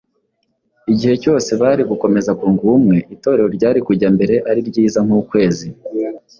[0.91, 5.67] Igihe cyose bari gukomeza kunga ubumwe, Itorero ryari kujya mbere ari “Ryiza nk’ukwezi,